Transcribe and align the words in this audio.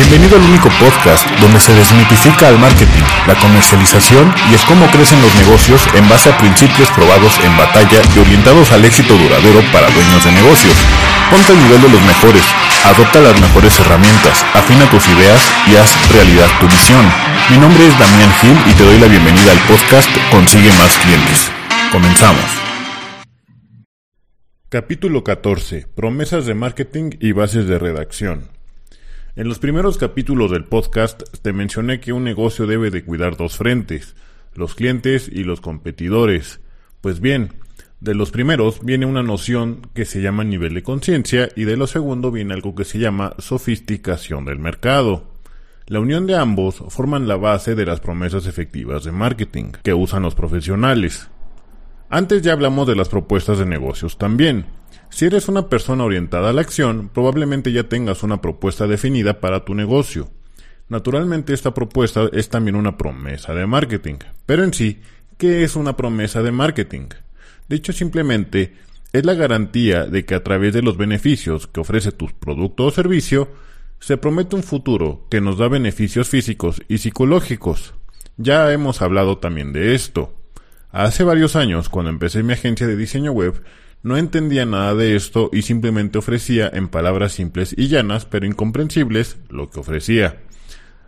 Bienvenido 0.00 0.36
al 0.38 0.48
único 0.48 0.70
podcast 0.80 1.28
donde 1.42 1.60
se 1.60 1.74
desmitifica 1.74 2.48
el 2.48 2.58
marketing, 2.58 3.04
la 3.26 3.34
comercialización 3.34 4.32
y 4.50 4.54
es 4.54 4.64
cómo 4.64 4.86
crecen 4.86 5.20
los 5.20 5.34
negocios 5.34 5.86
en 5.94 6.08
base 6.08 6.30
a 6.30 6.38
principios 6.38 6.90
probados 6.92 7.38
en 7.44 7.54
batalla 7.58 8.00
y 8.16 8.18
orientados 8.18 8.72
al 8.72 8.82
éxito 8.86 9.14
duradero 9.14 9.60
para 9.72 9.90
dueños 9.90 10.24
de 10.24 10.32
negocios. 10.32 10.72
Ponte 11.30 11.52
al 11.52 11.62
nivel 11.62 11.82
de 11.82 11.90
los 11.90 12.00
mejores, 12.00 12.42
adopta 12.86 13.20
las 13.20 13.38
mejores 13.38 13.78
herramientas, 13.78 14.42
afina 14.54 14.88
tus 14.88 15.06
ideas 15.06 15.46
y 15.68 15.76
haz 15.76 15.92
realidad 16.10 16.48
tu 16.60 16.66
visión. 16.66 17.04
Mi 17.50 17.58
nombre 17.58 17.86
es 17.86 17.92
Damián 17.98 18.32
Gil 18.40 18.56
y 18.72 18.72
te 18.72 18.84
doy 18.84 18.98
la 18.98 19.06
bienvenida 19.06 19.52
al 19.52 19.60
podcast 19.68 20.08
Consigue 20.30 20.72
más 20.78 20.96
clientes. 20.96 21.52
Comenzamos. 21.92 22.48
Capítulo 24.70 25.24
14. 25.24 25.88
Promesas 25.94 26.46
de 26.46 26.54
marketing 26.54 27.10
y 27.20 27.32
bases 27.32 27.66
de 27.66 27.78
redacción. 27.78 28.59
En 29.36 29.46
los 29.46 29.60
primeros 29.60 29.96
capítulos 29.96 30.50
del 30.50 30.64
podcast 30.64 31.22
te 31.40 31.52
mencioné 31.52 32.00
que 32.00 32.12
un 32.12 32.24
negocio 32.24 32.66
debe 32.66 32.90
de 32.90 33.04
cuidar 33.04 33.36
dos 33.36 33.56
frentes, 33.56 34.16
los 34.54 34.74
clientes 34.74 35.30
y 35.32 35.44
los 35.44 35.60
competidores. 35.60 36.60
Pues 37.00 37.20
bien, 37.20 37.52
de 38.00 38.16
los 38.16 38.32
primeros 38.32 38.84
viene 38.84 39.06
una 39.06 39.22
noción 39.22 39.82
que 39.94 40.04
se 40.04 40.20
llama 40.20 40.42
nivel 40.42 40.74
de 40.74 40.82
conciencia 40.82 41.48
y 41.54 41.62
de 41.62 41.76
lo 41.76 41.86
segundo 41.86 42.32
viene 42.32 42.54
algo 42.54 42.74
que 42.74 42.84
se 42.84 42.98
llama 42.98 43.34
sofisticación 43.38 44.44
del 44.46 44.58
mercado. 44.58 45.30
La 45.86 46.00
unión 46.00 46.26
de 46.26 46.34
ambos 46.34 46.82
forman 46.88 47.28
la 47.28 47.36
base 47.36 47.76
de 47.76 47.86
las 47.86 48.00
promesas 48.00 48.46
efectivas 48.46 49.04
de 49.04 49.12
marketing 49.12 49.72
que 49.84 49.94
usan 49.94 50.22
los 50.22 50.34
profesionales. 50.34 51.30
Antes 52.12 52.42
ya 52.42 52.52
hablamos 52.52 52.88
de 52.88 52.96
las 52.96 53.08
propuestas 53.08 53.60
de 53.60 53.66
negocios 53.66 54.18
también. 54.18 54.66
Si 55.10 55.26
eres 55.26 55.48
una 55.48 55.68
persona 55.68 56.02
orientada 56.02 56.50
a 56.50 56.52
la 56.52 56.60
acción, 56.60 57.08
probablemente 57.08 57.70
ya 57.70 57.88
tengas 57.88 58.24
una 58.24 58.40
propuesta 58.40 58.88
definida 58.88 59.38
para 59.38 59.64
tu 59.64 59.76
negocio. 59.76 60.28
Naturalmente 60.88 61.54
esta 61.54 61.72
propuesta 61.72 62.28
es 62.32 62.48
también 62.48 62.74
una 62.74 62.96
promesa 62.98 63.54
de 63.54 63.64
marketing. 63.64 64.16
Pero 64.44 64.64
en 64.64 64.74
sí, 64.74 65.00
¿qué 65.38 65.62
es 65.62 65.76
una 65.76 65.96
promesa 65.96 66.42
de 66.42 66.50
marketing? 66.50 67.10
Dicho 67.68 67.92
simplemente, 67.92 68.74
es 69.12 69.24
la 69.24 69.34
garantía 69.34 70.06
de 70.06 70.24
que 70.24 70.34
a 70.34 70.42
través 70.42 70.74
de 70.74 70.82
los 70.82 70.96
beneficios 70.96 71.68
que 71.68 71.78
ofrece 71.78 72.10
tu 72.10 72.26
producto 72.26 72.86
o 72.86 72.90
servicio, 72.90 73.48
se 74.00 74.16
promete 74.16 74.56
un 74.56 74.64
futuro 74.64 75.28
que 75.30 75.40
nos 75.40 75.58
da 75.58 75.68
beneficios 75.68 76.28
físicos 76.28 76.82
y 76.88 76.98
psicológicos. 76.98 77.94
Ya 78.36 78.72
hemos 78.72 79.00
hablado 79.00 79.38
también 79.38 79.72
de 79.72 79.94
esto. 79.94 80.34
Hace 80.92 81.22
varios 81.22 81.54
años, 81.54 81.88
cuando 81.88 82.10
empecé 82.10 82.42
mi 82.42 82.52
agencia 82.52 82.86
de 82.86 82.96
diseño 82.96 83.30
web, 83.30 83.62
no 84.02 84.16
entendía 84.16 84.66
nada 84.66 84.94
de 84.96 85.14
esto 85.14 85.48
y 85.52 85.62
simplemente 85.62 86.18
ofrecía 86.18 86.68
en 86.72 86.88
palabras 86.88 87.32
simples 87.32 87.74
y 87.76 87.86
llanas, 87.86 88.24
pero 88.24 88.44
incomprensibles, 88.44 89.36
lo 89.48 89.70
que 89.70 89.78
ofrecía. 89.78 90.38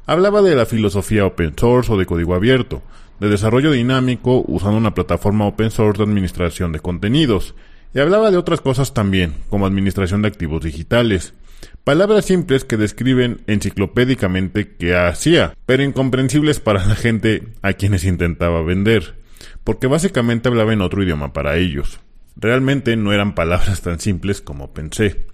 Hablaba 0.07 0.41
de 0.43 0.55
la 0.55 0.67
filosofía 0.67 1.27
open 1.27 1.55
source 1.59 1.93
o 1.93 1.97
de 1.97 2.07
código 2.07 2.35
abierto, 2.35 2.83
de 3.19 3.29
desarrollo 3.29 3.73
dinámico 3.73 4.45
usando 4.47 4.77
una 4.77 4.95
plataforma 4.95 5.47
open 5.47 5.73
source 5.73 5.99
de 5.99 6.09
administración 6.09 6.71
de 6.71 6.81
contenidos, 6.81 7.57
y 7.93 7.99
hablaba 7.99 8.31
de 8.31 8.37
otras 8.37 8.61
cosas 8.61 8.95
también, 8.95 9.35
como 9.51 9.67
administración 9.67 10.23
de 10.23 10.29
activos 10.29 10.63
digitales. 10.63 11.35
Palabras 11.83 12.27
simples 12.27 12.65
que 12.65 12.77
describen 12.77 13.41
enciclopédicamente 13.49 14.77
qué 14.77 14.95
hacía, 14.95 15.55
pero 15.67 15.83
incomprensibles 15.83 16.61
para 16.61 16.87
la 16.87 16.95
gente 16.95 17.49
a 17.63 17.73
quienes 17.73 18.05
intentaba 18.05 18.63
vender, 18.63 19.22
porque 19.65 19.87
básicamente 19.87 20.49
hablaba 20.49 20.73
en 20.73 20.83
otro 20.83 21.03
idioma 21.03 21.33
para 21.33 21.57
ellos. 21.57 22.01
Realmente 22.37 22.97
no 22.97 23.13
eran 23.13 23.35
palabras 23.35 23.83
tan 23.83 24.01
simples 24.01 24.41
como 24.41 24.73
pensé. 24.73 25.27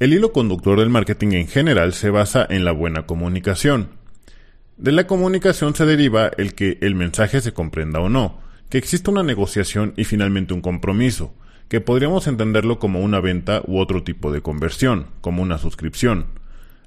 El 0.00 0.12
hilo 0.12 0.32
conductor 0.32 0.78
del 0.78 0.90
marketing 0.90 1.32
en 1.32 1.48
general 1.48 1.92
se 1.92 2.10
basa 2.10 2.46
en 2.48 2.64
la 2.64 2.72
buena 2.72 3.06
comunicación. 3.06 3.90
De 4.76 4.92
la 4.92 5.06
comunicación 5.06 5.74
se 5.74 5.86
deriva 5.86 6.30
el 6.36 6.54
que 6.54 6.78
el 6.80 6.94
mensaje 6.94 7.40
se 7.40 7.52
comprenda 7.52 8.00
o 8.00 8.08
no, 8.08 8.40
que 8.68 8.78
exista 8.78 9.10
una 9.10 9.22
negociación 9.22 9.94
y 9.96 10.04
finalmente 10.04 10.52
un 10.52 10.60
compromiso, 10.60 11.32
que 11.68 11.80
podríamos 11.80 12.26
entenderlo 12.26 12.78
como 12.78 13.00
una 13.00 13.20
venta 13.20 13.62
u 13.66 13.78
otro 13.78 14.02
tipo 14.02 14.32
de 14.32 14.42
conversión, 14.42 15.06
como 15.20 15.42
una 15.42 15.58
suscripción. 15.58 16.26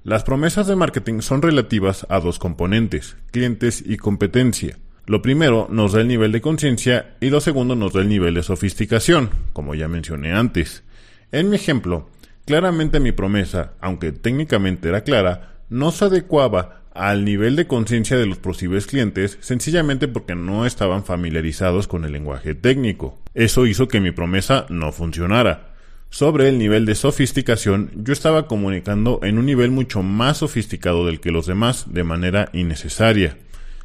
Las 0.03 0.23
promesas 0.23 0.67
de 0.67 0.75
marketing 0.75 1.21
son 1.21 1.41
relativas 1.41 2.05
a 2.09 2.19
dos 2.19 2.39
componentes, 2.39 3.17
clientes 3.31 3.83
y 3.85 3.97
competencia. 3.97 4.77
Lo 5.07 5.21
primero 5.21 5.69
nos 5.71 5.93
da 5.93 6.01
el 6.01 6.09
nivel 6.09 6.33
de 6.33 6.41
conciencia 6.41 7.15
y 7.21 7.29
lo 7.29 7.39
segundo 7.39 7.77
nos 7.77 7.93
da 7.93 8.01
el 8.01 8.09
nivel 8.09 8.33
de 8.33 8.43
sofisticación, 8.43 9.29
como 9.53 9.73
ya 9.73 9.87
mencioné 9.87 10.33
antes. 10.33 10.83
En 11.31 11.49
mi 11.49 11.55
ejemplo, 11.55 12.09
claramente 12.43 12.99
mi 12.99 13.13
promesa, 13.13 13.71
aunque 13.79 14.11
técnicamente 14.11 14.89
era 14.89 15.05
clara, 15.05 15.61
no 15.69 15.91
se 15.91 16.03
adecuaba 16.03 16.81
al 16.93 17.23
nivel 17.23 17.55
de 17.55 17.67
conciencia 17.67 18.17
de 18.17 18.25
los 18.25 18.37
posibles 18.39 18.85
clientes 18.85 19.37
sencillamente 19.39 20.09
porque 20.09 20.35
no 20.35 20.65
estaban 20.65 21.05
familiarizados 21.05 21.87
con 21.87 22.03
el 22.03 22.11
lenguaje 22.11 22.53
técnico. 22.53 23.17
Eso 23.33 23.65
hizo 23.65 23.87
que 23.87 24.01
mi 24.01 24.11
promesa 24.11 24.65
no 24.67 24.91
funcionara. 24.91 25.73
Sobre 26.09 26.49
el 26.49 26.57
nivel 26.57 26.85
de 26.85 26.95
sofisticación, 26.95 27.91
yo 27.95 28.11
estaba 28.11 28.47
comunicando 28.47 29.21
en 29.23 29.37
un 29.37 29.45
nivel 29.45 29.71
mucho 29.71 30.03
más 30.03 30.39
sofisticado 30.39 31.05
del 31.05 31.21
que 31.21 31.31
los 31.31 31.45
demás 31.45 31.93
de 31.93 32.03
manera 32.03 32.49
innecesaria. 32.51 33.37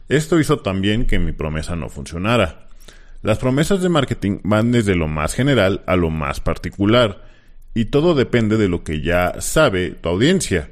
Esto 0.08 0.40
hizo 0.40 0.58
también 0.58 1.06
que 1.06 1.18
mi 1.18 1.32
promesa 1.32 1.76
no 1.76 1.88
funcionara. 1.88 2.68
Las 3.22 3.38
promesas 3.38 3.80
de 3.80 3.88
marketing 3.88 4.38
van 4.42 4.72
desde 4.72 4.96
lo 4.96 5.08
más 5.08 5.34
general 5.34 5.82
a 5.86 5.96
lo 5.96 6.10
más 6.10 6.40
particular, 6.40 7.24
y 7.74 7.86
todo 7.86 8.14
depende 8.14 8.56
de 8.56 8.68
lo 8.68 8.84
que 8.84 9.00
ya 9.00 9.40
sabe 9.40 9.90
tu 9.90 10.08
audiencia. 10.08 10.70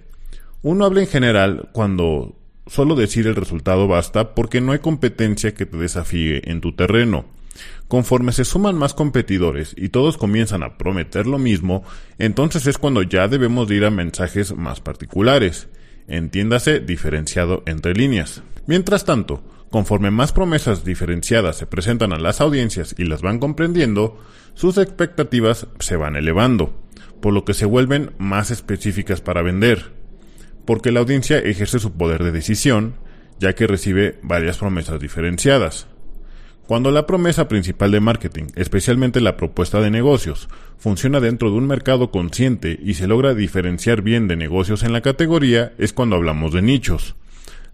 Uno 0.62 0.84
habla 0.84 1.00
en 1.00 1.06
general 1.06 1.70
cuando 1.72 2.36
solo 2.66 2.94
decir 2.94 3.26
el 3.26 3.36
resultado 3.36 3.88
basta 3.88 4.34
porque 4.34 4.60
no 4.60 4.72
hay 4.72 4.80
competencia 4.80 5.54
que 5.54 5.64
te 5.66 5.76
desafíe 5.76 6.42
en 6.50 6.60
tu 6.60 6.72
terreno. 6.72 7.24
Conforme 7.88 8.32
se 8.32 8.44
suman 8.44 8.76
más 8.76 8.94
competidores 8.94 9.74
y 9.76 9.88
todos 9.88 10.16
comienzan 10.16 10.62
a 10.62 10.76
prometer 10.76 11.26
lo 11.26 11.38
mismo, 11.38 11.84
entonces 12.18 12.66
es 12.66 12.78
cuando 12.78 13.02
ya 13.02 13.28
debemos 13.28 13.68
de 13.68 13.76
ir 13.76 13.84
a 13.84 13.90
mensajes 13.90 14.54
más 14.54 14.80
particulares 14.80 15.68
entiéndase 16.10 16.80
diferenciado 16.80 17.62
entre 17.66 17.94
líneas. 17.94 18.42
Mientras 18.70 19.04
tanto, 19.04 19.42
conforme 19.68 20.12
más 20.12 20.32
promesas 20.32 20.84
diferenciadas 20.84 21.56
se 21.56 21.66
presentan 21.66 22.12
a 22.12 22.20
las 22.20 22.40
audiencias 22.40 22.94
y 22.96 23.02
las 23.02 23.20
van 23.20 23.40
comprendiendo, 23.40 24.16
sus 24.54 24.78
expectativas 24.78 25.66
se 25.80 25.96
van 25.96 26.14
elevando, 26.14 26.80
por 27.20 27.34
lo 27.34 27.44
que 27.44 27.52
se 27.52 27.66
vuelven 27.66 28.12
más 28.18 28.52
específicas 28.52 29.20
para 29.20 29.42
vender, 29.42 29.90
porque 30.66 30.92
la 30.92 31.00
audiencia 31.00 31.38
ejerce 31.38 31.80
su 31.80 31.94
poder 31.94 32.22
de 32.22 32.30
decisión, 32.30 32.94
ya 33.40 33.56
que 33.56 33.66
recibe 33.66 34.20
varias 34.22 34.58
promesas 34.58 35.00
diferenciadas. 35.00 35.88
Cuando 36.68 36.92
la 36.92 37.08
promesa 37.08 37.48
principal 37.48 37.90
de 37.90 37.98
marketing, 37.98 38.44
especialmente 38.54 39.20
la 39.20 39.36
propuesta 39.36 39.80
de 39.80 39.90
negocios, 39.90 40.48
funciona 40.78 41.18
dentro 41.18 41.50
de 41.50 41.56
un 41.56 41.66
mercado 41.66 42.12
consciente 42.12 42.78
y 42.80 42.94
se 42.94 43.08
logra 43.08 43.34
diferenciar 43.34 44.02
bien 44.02 44.28
de 44.28 44.36
negocios 44.36 44.84
en 44.84 44.92
la 44.92 45.00
categoría, 45.00 45.72
es 45.76 45.92
cuando 45.92 46.14
hablamos 46.14 46.52
de 46.52 46.62
nichos. 46.62 47.16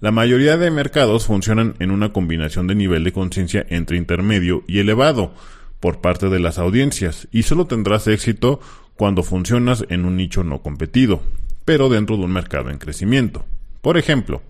La 0.00 0.10
mayoría 0.10 0.56
de 0.56 0.70
mercados 0.70 1.26
funcionan 1.26 1.74
en 1.78 1.90
una 1.90 2.12
combinación 2.12 2.66
de 2.66 2.74
nivel 2.74 3.04
de 3.04 3.12
conciencia 3.12 3.66
entre 3.68 3.96
intermedio 3.96 4.62
y 4.66 4.78
elevado 4.78 5.34
por 5.80 6.00
parte 6.00 6.28
de 6.28 6.38
las 6.38 6.58
audiencias 6.58 7.28
y 7.32 7.44
solo 7.44 7.66
tendrás 7.66 8.06
éxito 8.06 8.60
cuando 8.96 9.22
funcionas 9.22 9.84
en 9.88 10.04
un 10.04 10.16
nicho 10.16 10.44
no 10.44 10.62
competido, 10.62 11.22
pero 11.64 11.88
dentro 11.88 12.16
de 12.16 12.24
un 12.24 12.32
mercado 12.32 12.70
en 12.70 12.78
crecimiento. 12.78 13.44
Por 13.80 13.96
ejemplo, 13.96 14.42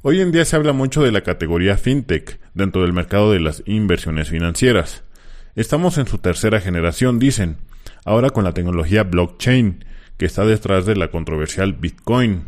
Hoy 0.00 0.20
en 0.20 0.30
día 0.30 0.44
se 0.44 0.54
habla 0.54 0.72
mucho 0.72 1.02
de 1.02 1.10
la 1.10 1.22
categoría 1.22 1.76
fintech 1.76 2.38
dentro 2.54 2.82
del 2.82 2.92
mercado 2.92 3.32
de 3.32 3.40
las 3.40 3.64
inversiones 3.66 4.28
financieras. 4.28 5.02
Estamos 5.56 5.98
en 5.98 6.06
su 6.06 6.18
tercera 6.18 6.60
generación, 6.60 7.18
dicen, 7.18 7.56
ahora 8.04 8.30
con 8.30 8.44
la 8.44 8.54
tecnología 8.54 9.02
blockchain, 9.02 9.84
que 10.16 10.26
está 10.26 10.46
detrás 10.46 10.86
de 10.86 10.94
la 10.94 11.10
controversial 11.10 11.72
Bitcoin. 11.72 12.44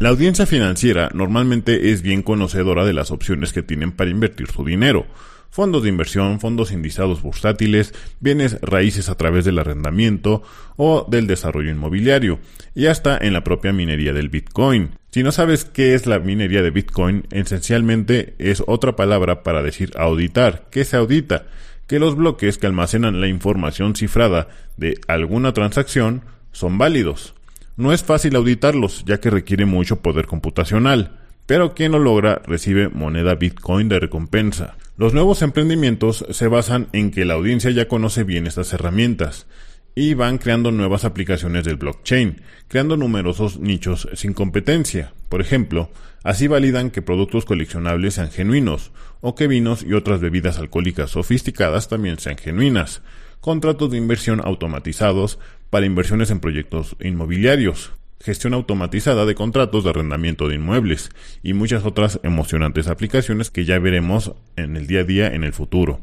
La 0.00 0.10
audiencia 0.10 0.46
financiera 0.46 1.10
normalmente 1.12 1.90
es 1.90 2.02
bien 2.02 2.22
conocedora 2.22 2.84
de 2.84 2.92
las 2.92 3.10
opciones 3.10 3.52
que 3.52 3.64
tienen 3.64 3.90
para 3.90 4.10
invertir 4.10 4.46
su 4.46 4.64
dinero, 4.64 5.06
fondos 5.50 5.82
de 5.82 5.88
inversión, 5.88 6.38
fondos 6.38 6.70
indizados 6.70 7.20
bursátiles, 7.20 7.92
bienes 8.20 8.60
raíces 8.60 9.08
a 9.08 9.16
través 9.16 9.44
del 9.44 9.58
arrendamiento 9.58 10.44
o 10.76 11.04
del 11.10 11.26
desarrollo 11.26 11.72
inmobiliario, 11.72 12.38
y 12.76 12.86
hasta 12.86 13.18
en 13.18 13.32
la 13.32 13.42
propia 13.42 13.72
minería 13.72 14.12
del 14.12 14.28
Bitcoin. 14.28 14.90
Si 15.10 15.24
no 15.24 15.32
sabes 15.32 15.64
qué 15.64 15.94
es 15.94 16.06
la 16.06 16.20
minería 16.20 16.62
de 16.62 16.70
Bitcoin, 16.70 17.26
esencialmente 17.32 18.36
es 18.38 18.62
otra 18.68 18.94
palabra 18.94 19.42
para 19.42 19.64
decir 19.64 19.90
auditar. 19.96 20.68
¿Qué 20.70 20.84
se 20.84 20.96
audita? 20.96 21.46
Que 21.88 21.98
los 21.98 22.14
bloques 22.14 22.56
que 22.56 22.68
almacenan 22.68 23.20
la 23.20 23.26
información 23.26 23.96
cifrada 23.96 24.46
de 24.76 25.00
alguna 25.08 25.52
transacción 25.54 26.22
son 26.52 26.78
válidos. 26.78 27.34
No 27.78 27.94
es 27.94 28.02
fácil 28.02 28.36
auditarlos, 28.36 29.04
ya 29.06 29.18
que 29.18 29.30
requiere 29.30 29.64
mucho 29.64 30.02
poder 30.02 30.26
computacional 30.26 31.18
pero 31.48 31.72
quien 31.72 31.92
lo 31.92 31.98
logra 31.98 32.42
recibe 32.44 32.90
moneda 32.90 33.34
Bitcoin 33.34 33.88
de 33.88 33.98
recompensa. 33.98 34.76
Los 34.98 35.14
nuevos 35.14 35.40
emprendimientos 35.40 36.26
se 36.28 36.46
basan 36.46 36.88
en 36.92 37.10
que 37.10 37.24
la 37.24 37.34
audiencia 37.34 37.70
ya 37.70 37.88
conoce 37.88 38.22
bien 38.22 38.46
estas 38.46 38.74
herramientas 38.74 39.46
y 39.94 40.12
van 40.12 40.36
creando 40.36 40.72
nuevas 40.72 41.06
aplicaciones 41.06 41.64
del 41.64 41.76
blockchain, 41.76 42.42
creando 42.68 42.98
numerosos 42.98 43.58
nichos 43.60 44.10
sin 44.12 44.34
competencia. 44.34 45.14
Por 45.30 45.40
ejemplo, 45.40 45.90
así 46.22 46.48
validan 46.48 46.90
que 46.90 47.00
productos 47.00 47.46
coleccionables 47.46 48.12
sean 48.12 48.30
genuinos, 48.30 48.92
o 49.22 49.34
que 49.34 49.48
vinos 49.48 49.82
y 49.82 49.94
otras 49.94 50.20
bebidas 50.20 50.58
alcohólicas 50.58 51.12
sofisticadas 51.12 51.88
también 51.88 52.18
sean 52.18 52.36
genuinas. 52.36 53.00
Contratos 53.40 53.90
de 53.90 53.96
inversión 53.96 54.42
automatizados 54.44 55.38
para 55.70 55.86
inversiones 55.86 56.30
en 56.30 56.40
proyectos 56.40 56.96
inmobiliarios, 57.00 57.92
gestión 58.20 58.54
automatizada 58.54 59.26
de 59.26 59.34
contratos 59.34 59.84
de 59.84 59.90
arrendamiento 59.90 60.48
de 60.48 60.56
inmuebles 60.56 61.10
y 61.42 61.52
muchas 61.52 61.84
otras 61.84 62.20
emocionantes 62.22 62.88
aplicaciones 62.88 63.50
que 63.50 63.64
ya 63.64 63.78
veremos 63.78 64.32
en 64.56 64.76
el 64.76 64.86
día 64.86 65.00
a 65.00 65.04
día 65.04 65.28
en 65.28 65.44
el 65.44 65.52
futuro. 65.52 66.00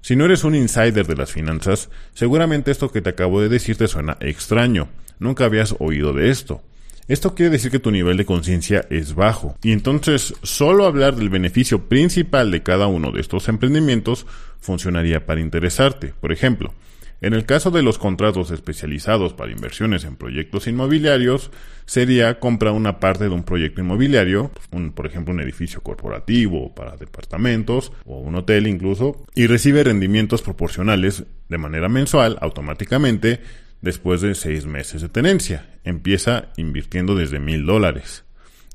Si 0.00 0.16
no 0.16 0.26
eres 0.26 0.44
un 0.44 0.54
insider 0.54 1.06
de 1.06 1.16
las 1.16 1.32
finanzas, 1.32 1.88
seguramente 2.12 2.70
esto 2.70 2.90
que 2.90 3.00
te 3.00 3.10
acabo 3.10 3.40
de 3.40 3.48
decir 3.48 3.76
te 3.76 3.88
suena 3.88 4.18
extraño. 4.20 4.88
Nunca 5.18 5.46
habías 5.46 5.74
oído 5.78 6.12
de 6.12 6.28
esto. 6.28 6.62
Esto 7.08 7.34
quiere 7.34 7.50
decir 7.50 7.70
que 7.70 7.78
tu 7.78 7.90
nivel 7.90 8.16
de 8.16 8.24
conciencia 8.24 8.86
es 8.90 9.14
bajo. 9.14 9.56
Y 9.62 9.72
entonces, 9.72 10.34
solo 10.42 10.86
hablar 10.86 11.16
del 11.16 11.28
beneficio 11.30 11.88
principal 11.88 12.50
de 12.50 12.62
cada 12.62 12.86
uno 12.86 13.12
de 13.12 13.20
estos 13.20 13.48
emprendimientos 13.48 14.26
funcionaría 14.60 15.24
para 15.26 15.40
interesarte. 15.40 16.14
Por 16.20 16.32
ejemplo, 16.32 16.74
en 17.24 17.32
el 17.32 17.46
caso 17.46 17.70
de 17.70 17.82
los 17.82 17.96
contratos 17.96 18.50
especializados 18.50 19.32
para 19.32 19.50
inversiones 19.50 20.04
en 20.04 20.16
proyectos 20.16 20.66
inmobiliarios, 20.66 21.50
sería 21.86 22.38
comprar 22.38 22.74
una 22.74 23.00
parte 23.00 23.24
de 23.24 23.30
un 23.30 23.44
proyecto 23.44 23.80
inmobiliario, 23.80 24.50
por 24.94 25.06
ejemplo 25.06 25.32
un 25.32 25.40
edificio 25.40 25.80
corporativo 25.80 26.74
para 26.74 26.98
departamentos 26.98 27.92
o 28.04 28.18
un 28.18 28.34
hotel 28.34 28.66
incluso, 28.66 29.24
y 29.34 29.46
recibe 29.46 29.84
rendimientos 29.84 30.42
proporcionales 30.42 31.24
de 31.48 31.56
manera 31.56 31.88
mensual 31.88 32.36
automáticamente 32.42 33.40
después 33.80 34.20
de 34.20 34.34
seis 34.34 34.66
meses 34.66 35.00
de 35.00 35.08
tenencia. 35.08 35.66
Empieza 35.82 36.52
invirtiendo 36.58 37.14
desde 37.14 37.40
mil 37.40 37.64
dólares. 37.64 38.23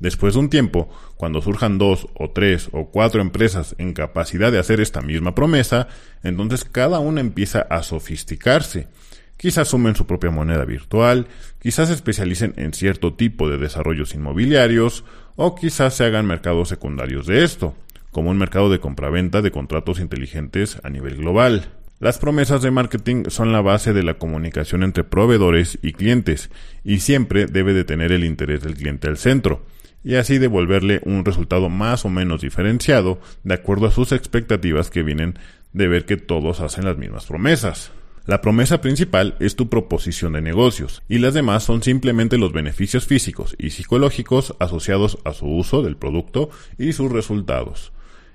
Después 0.00 0.32
de 0.32 0.40
un 0.40 0.48
tiempo, 0.48 0.88
cuando 1.16 1.42
surjan 1.42 1.76
dos 1.76 2.08
o 2.14 2.30
tres 2.30 2.70
o 2.72 2.90
cuatro 2.90 3.20
empresas 3.20 3.74
en 3.76 3.92
capacidad 3.92 4.50
de 4.50 4.58
hacer 4.58 4.80
esta 4.80 5.02
misma 5.02 5.34
promesa, 5.34 5.88
entonces 6.22 6.64
cada 6.64 6.98
una 7.00 7.20
empieza 7.20 7.60
a 7.60 7.82
sofisticarse. 7.82 8.88
Quizás 9.36 9.68
sumen 9.68 9.94
su 9.94 10.06
propia 10.06 10.30
moneda 10.30 10.64
virtual, 10.64 11.26
quizás 11.60 11.88
se 11.88 11.94
especialicen 11.94 12.54
en 12.56 12.72
cierto 12.72 13.12
tipo 13.12 13.50
de 13.50 13.58
desarrollos 13.58 14.14
inmobiliarios, 14.14 15.04
o 15.36 15.54
quizás 15.54 15.94
se 15.94 16.04
hagan 16.04 16.26
mercados 16.26 16.70
secundarios 16.70 17.26
de 17.26 17.44
esto, 17.44 17.74
como 18.10 18.30
un 18.30 18.38
mercado 18.38 18.70
de 18.70 18.80
compraventa 18.80 19.42
de 19.42 19.50
contratos 19.50 20.00
inteligentes 20.00 20.78
a 20.82 20.88
nivel 20.88 21.16
global. 21.16 21.68
Las 21.98 22.16
promesas 22.16 22.62
de 22.62 22.70
marketing 22.70 23.24
son 23.28 23.52
la 23.52 23.60
base 23.60 23.92
de 23.92 24.02
la 24.02 24.14
comunicación 24.14 24.82
entre 24.82 25.04
proveedores 25.04 25.78
y 25.82 25.92
clientes, 25.92 26.50
y 26.84 27.00
siempre 27.00 27.44
debe 27.44 27.74
de 27.74 27.84
tener 27.84 28.12
el 28.12 28.24
interés 28.24 28.62
del 28.62 28.76
cliente 28.76 29.06
al 29.06 29.18
centro 29.18 29.62
y 30.02 30.14
así 30.14 30.38
devolverle 30.38 31.00
un 31.04 31.24
resultado 31.24 31.68
más 31.68 32.04
o 32.04 32.08
menos 32.08 32.40
diferenciado 32.40 33.20
de 33.44 33.54
acuerdo 33.54 33.86
a 33.86 33.90
sus 33.90 34.12
expectativas 34.12 34.90
que 34.90 35.02
vienen 35.02 35.38
de 35.72 35.88
ver 35.88 36.04
que 36.04 36.16
todos 36.16 36.60
hacen 36.60 36.84
las 36.84 36.96
mismas 36.96 37.26
promesas. 37.26 37.92
La 38.26 38.40
promesa 38.40 38.80
principal 38.80 39.36
es 39.40 39.56
tu 39.56 39.68
proposición 39.68 40.34
de 40.34 40.42
negocios 40.42 41.02
y 41.08 41.18
las 41.18 41.34
demás 41.34 41.64
son 41.64 41.82
simplemente 41.82 42.38
los 42.38 42.52
beneficios 42.52 43.06
físicos 43.06 43.56
y 43.58 43.70
psicológicos 43.70 44.54
asociados 44.58 45.18
a 45.24 45.32
su 45.32 45.46
uso 45.46 45.82
del 45.82 45.96
producto 45.96 46.50
y 46.78 46.92
sus 46.92 47.10
resultados. 47.10 47.92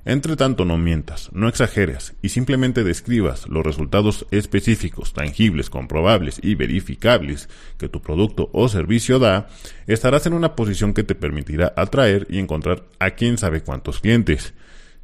Entre 0.08 0.36
tanto, 0.36 0.66
no 0.66 0.78
mientas, 0.78 1.32
no 1.34 1.50
exageres 1.50 2.14
y 2.22 2.30
simplemente 2.30 2.84
describas 2.84 3.48
los 3.50 3.66
resultados 3.66 4.28
específicos, 4.30 5.14
tangibles, 5.14 5.72
comprobables 5.72 6.40
y 6.44 6.54
verificables 6.54 7.50
que 7.80 7.90
tu 7.90 8.04
producto 8.04 8.52
o 8.54 8.70
servicio 8.70 9.18
da, 9.18 9.48
estarás 9.88 10.28
en 10.28 10.34
una 10.34 10.56
posición 10.56 10.94
que 10.94 11.04
te 11.04 11.16
permitirá 11.16 11.74
atraer 11.76 12.28
y 12.30 12.38
encontrar 12.38 12.84
a 13.00 13.12
quién 13.12 13.40
sabe 13.40 13.62
cuántos 13.62 14.00
clientes. 14.00 14.54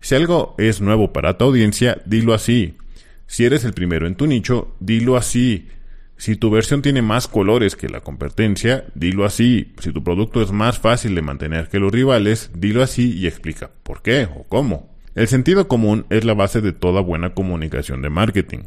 Si 0.01 0.13
algo 0.13 0.53
es 0.59 0.81
nuevo 0.81 1.11
para 1.11 1.35
tu 1.35 1.45
audiencia, 1.45 1.99
dilo 2.05 2.35
así. 2.35 2.77
Si 3.25 3.43
eres 3.43 3.63
el 3.65 3.73
primero 3.73 4.05
en 4.05 4.13
tu 4.13 4.27
nicho, 4.27 4.75
dilo 4.79 5.17
así. 5.17 5.67
Si 6.15 6.35
tu 6.35 6.51
versión 6.51 6.83
tiene 6.83 7.01
más 7.01 7.27
colores 7.27 7.75
que 7.75 7.89
la 7.89 8.01
competencia, 8.01 8.85
dilo 8.93 9.25
así. 9.25 9.73
Si 9.79 9.91
tu 9.91 10.03
producto 10.03 10.43
es 10.43 10.51
más 10.51 10.77
fácil 10.77 11.15
de 11.15 11.23
mantener 11.23 11.69
que 11.69 11.79
los 11.79 11.91
rivales, 11.91 12.51
dilo 12.53 12.83
así 12.83 13.17
y 13.17 13.25
explica 13.25 13.71
por 13.81 14.03
qué 14.03 14.25
o 14.25 14.43
cómo. 14.43 14.90
El 15.13 15.27
sentido 15.27 15.67
común 15.67 16.05
es 16.09 16.23
la 16.23 16.33
base 16.33 16.61
de 16.61 16.71
toda 16.71 17.01
buena 17.01 17.33
comunicación 17.33 18.01
de 18.01 18.09
marketing. 18.09 18.63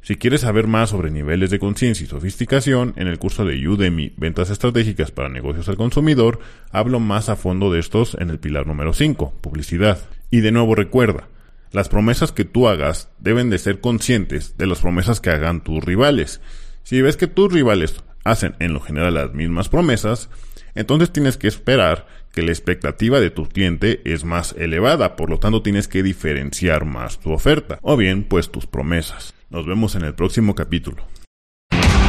Si 0.00 0.16
quieres 0.16 0.40
saber 0.40 0.66
más 0.66 0.90
sobre 0.90 1.12
niveles 1.12 1.50
de 1.50 1.60
conciencia 1.60 2.02
y 2.02 2.08
sofisticación, 2.08 2.94
en 2.96 3.06
el 3.06 3.20
curso 3.20 3.44
de 3.44 3.68
Udemy 3.68 4.12
Ventas 4.16 4.50
Estratégicas 4.50 5.12
para 5.12 5.28
Negocios 5.28 5.68
al 5.68 5.76
Consumidor, 5.76 6.40
hablo 6.72 6.98
más 6.98 7.28
a 7.28 7.36
fondo 7.36 7.70
de 7.70 7.78
estos 7.78 8.16
en 8.18 8.30
el 8.30 8.40
pilar 8.40 8.66
número 8.66 8.92
5, 8.92 9.34
publicidad. 9.40 10.00
Y 10.32 10.40
de 10.40 10.50
nuevo 10.50 10.74
recuerda, 10.74 11.28
las 11.70 11.88
promesas 11.88 12.32
que 12.32 12.44
tú 12.44 12.66
hagas 12.66 13.10
deben 13.20 13.48
de 13.48 13.58
ser 13.58 13.80
conscientes 13.80 14.56
de 14.58 14.66
las 14.66 14.80
promesas 14.80 15.20
que 15.20 15.30
hagan 15.30 15.62
tus 15.62 15.84
rivales. 15.84 16.40
Si 16.82 17.00
ves 17.02 17.16
que 17.16 17.28
tus 17.28 17.52
rivales 17.52 18.02
hacen 18.24 18.56
en 18.58 18.74
lo 18.74 18.80
general 18.80 19.14
las 19.14 19.32
mismas 19.32 19.68
promesas, 19.68 20.28
entonces 20.74 21.12
tienes 21.12 21.36
que 21.36 21.46
esperar 21.48 22.06
que 22.32 22.42
la 22.42 22.50
expectativa 22.50 23.20
de 23.20 23.30
tu 23.30 23.48
cliente 23.48 24.00
es 24.04 24.24
más 24.24 24.54
elevada, 24.58 25.16
por 25.16 25.30
lo 25.30 25.38
tanto 25.38 25.62
tienes 25.62 25.88
que 25.88 26.02
diferenciar 26.02 26.84
más 26.84 27.18
tu 27.18 27.32
oferta, 27.32 27.78
o 27.82 27.96
bien 27.96 28.24
pues 28.24 28.50
tus 28.50 28.66
promesas. 28.66 29.34
Nos 29.50 29.66
vemos 29.66 29.94
en 29.94 30.02
el 30.02 30.14
próximo 30.14 30.54
capítulo. 30.54 31.04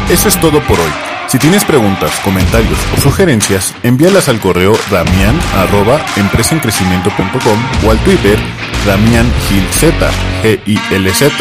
Eso 0.10 0.27
es 0.27 0.39
todo 0.42 0.60
por 0.62 0.80
hoy. 0.80 0.92
Si 1.27 1.38
tienes 1.38 1.63
preguntas, 1.63 2.19
comentarios 2.24 2.80
o 2.98 3.00
sugerencias, 3.00 3.75
envíalas 3.83 4.27
al 4.30 4.39
correo 4.39 4.75
damian 4.89 5.39
arroba 5.54 6.04
o 7.86 7.92
al 7.92 8.04
Twitter 8.04 8.39
damiangilz, 8.86 9.83
g 10.42 10.60
i 10.66 10.80
l 10.95 11.13
z 11.13 11.31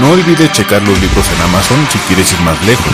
No 0.00 0.10
olvides 0.10 0.52
checar 0.52 0.82
los 0.82 1.00
libros 1.00 1.26
en 1.32 1.42
Amazon 1.42 1.78
si 1.90 1.98
quieres 2.00 2.30
ir 2.32 2.40
más 2.40 2.62
lejos. 2.66 2.92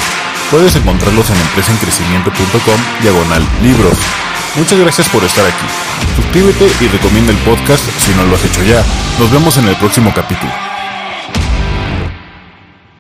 Puedes 0.55 0.77
encontrarlos 0.77 1.29
en 1.31 1.37
empresaencrecimiento.com 1.37 2.81
diagonal 3.03 3.43
libros. 3.61 3.99
Muchas 4.55 4.79
gracias 4.79 5.09
por 5.09 5.25
estar 5.25 5.45
aquí. 5.45 5.67
Suscríbete 6.15 6.71
y 6.81 6.87
recomienda 6.87 7.33
el 7.33 7.39
podcast 7.39 7.83
si 7.99 8.15
no 8.15 8.23
lo 8.23 8.37
has 8.37 8.45
hecho 8.45 8.63
ya. 8.63 8.81
Nos 9.19 9.33
vemos 9.33 9.57
en 9.57 9.67
el 9.67 9.75
próximo 9.75 10.13
capítulo. 10.15 10.53